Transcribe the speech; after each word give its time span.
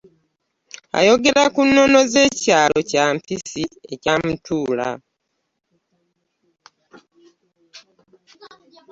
Ayogera 0.99 1.43
ku 1.53 1.61
nnono 1.67 1.99
z’ekyalo 2.11 2.77
Kyampisi 2.89 3.63
e 3.93 3.95
Kyamutuula. 4.01 4.89